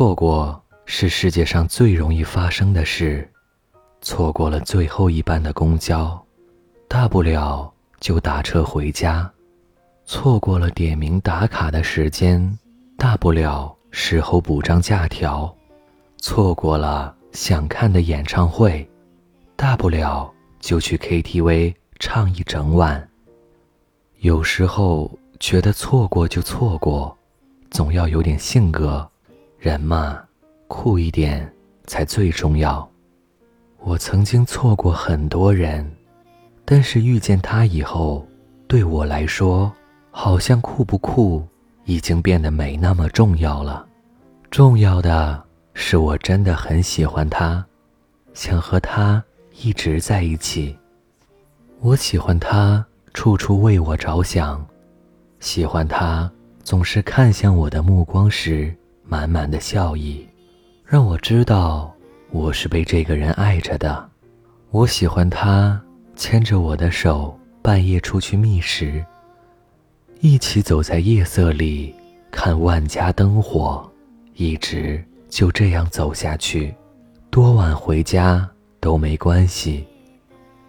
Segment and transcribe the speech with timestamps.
[0.00, 3.30] 错过是世界上最容易发生的事，
[4.00, 6.18] 错过了最后一班的公交，
[6.88, 9.30] 大不了就打车回家；
[10.06, 12.58] 错过了点名打卡的时间，
[12.96, 15.54] 大不了事后补张假条；
[16.16, 18.88] 错过了想看的演唱会，
[19.54, 23.06] 大不了就去 KTV 唱一整晚。
[24.20, 27.14] 有时候觉得错过就错过，
[27.70, 29.06] 总要有点性格。
[29.60, 30.18] 人嘛，
[30.68, 31.46] 酷一点
[31.84, 32.90] 才最重要。
[33.80, 35.86] 我曾经错过很多人，
[36.64, 38.26] 但是遇见他以后，
[38.66, 39.70] 对我来说，
[40.10, 41.46] 好像酷不酷
[41.84, 43.84] 已经变得没那么重要了。
[44.50, 47.62] 重要的是，我真的很喜欢他，
[48.32, 49.22] 想和他
[49.60, 50.74] 一直在一起。
[51.80, 52.82] 我喜欢他
[53.12, 54.66] 处处为我着想，
[55.38, 56.32] 喜欢他
[56.64, 58.74] 总是看向我的目光时。
[59.10, 60.24] 满满的笑意，
[60.84, 61.92] 让我知道
[62.30, 64.08] 我是被这个人爱着的。
[64.70, 65.82] 我喜欢他
[66.14, 69.04] 牵着我的手，半夜出去觅食，
[70.20, 71.92] 一起走在夜色里
[72.30, 73.84] 看万家灯火，
[74.36, 76.72] 一直就这样走下去，
[77.30, 79.84] 多晚回家都没关系。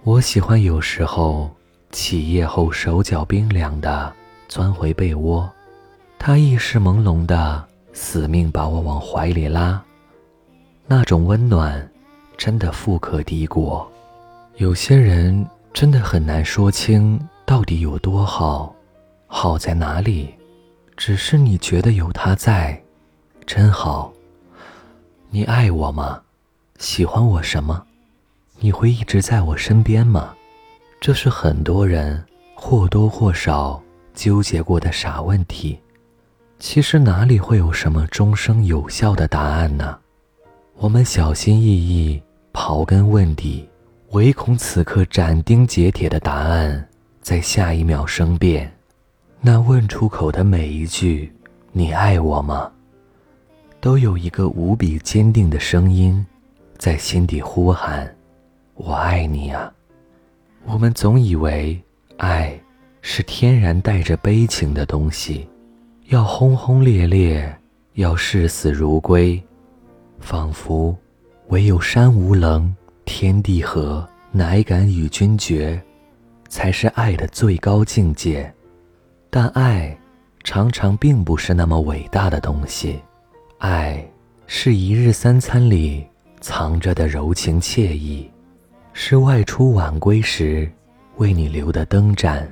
[0.02, 1.48] 我喜欢有时候
[1.92, 4.12] 起夜后手脚冰凉的
[4.48, 5.48] 钻回被窝，
[6.18, 7.68] 他意识朦胧的。
[7.94, 9.82] 死命把我往怀里拉，
[10.88, 11.90] 那种温暖，
[12.38, 13.90] 真的富可敌国。
[14.58, 18.74] 有些人真的很难说清到底有多好，
[19.28, 20.34] 好在哪里？
[20.96, 22.82] 只是你觉得有他在，
[23.46, 24.12] 真好。
[25.30, 26.22] 你爱我吗？
[26.78, 27.84] 喜欢我什么？
[28.60, 30.34] 你会一直在我身边吗？
[31.00, 33.82] 这是很多人或多或少
[34.14, 35.80] 纠结过的傻问题。
[36.62, 39.98] 其实哪里会有什么终生有效的答案呢？
[40.76, 42.22] 我们小心翼翼
[42.54, 43.68] 刨根问底，
[44.12, 46.88] 唯恐此刻斩钉截铁的答案
[47.20, 48.72] 在下一秒生变。
[49.42, 51.34] 那问出口的每一句
[51.74, 52.72] “你爱我吗”，
[53.82, 56.24] 都有一个无比坚定的声音
[56.78, 58.16] 在心底呼喊
[58.76, 59.74] ：“我爱你啊！”
[60.66, 61.82] 我们总以为
[62.18, 62.56] 爱
[63.02, 65.50] 是天然带着悲情的东西。
[66.12, 67.50] 要轰轰烈烈，
[67.94, 69.42] 要视死如归，
[70.20, 70.94] 仿佛
[71.48, 75.82] 唯有山无棱，天地合，乃敢与君绝，
[76.50, 78.54] 才是爱的最高境界。
[79.30, 79.98] 但爱
[80.44, 83.00] 常常并不是那么伟大的东西，
[83.60, 84.06] 爱
[84.48, 86.06] 是一日三餐里
[86.42, 88.30] 藏着的柔情惬意，
[88.92, 90.70] 是外出晚归时
[91.16, 92.46] 为你留的灯盏，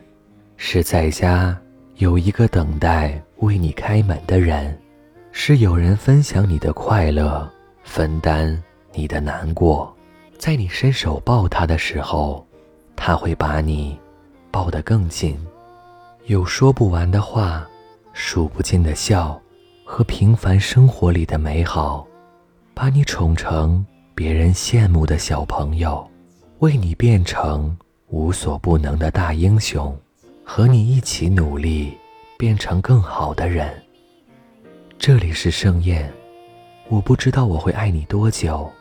[0.56, 1.60] 是在家
[2.00, 3.22] 有一个等待。
[3.40, 4.78] 为你开门的人，
[5.32, 7.50] 是有人分享你的快乐，
[7.84, 8.62] 分担
[8.92, 9.96] 你的难过。
[10.38, 12.46] 在你伸手抱他的时候，
[12.98, 13.98] 他会把你
[14.52, 15.40] 抱得更紧。
[16.26, 17.66] 有说不完的话，
[18.12, 19.40] 数不尽的笑，
[19.86, 22.06] 和平凡生活里的美好，
[22.74, 26.06] 把你宠成别人羡慕的小朋友，
[26.60, 27.78] 为你变成
[28.08, 29.98] 无所不能的大英雄，
[30.52, 31.96] 和你一起努力。
[32.36, 33.70] 变成更好的人。
[34.98, 36.10] 这里是盛宴，
[36.88, 38.72] 我不知道我会爱你多久，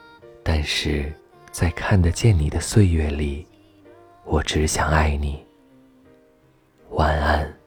[0.44, 1.12] 但是
[1.50, 3.44] 在看得见你的岁月里，
[4.24, 5.44] 我只想爱你。
[6.90, 7.57] 晚安。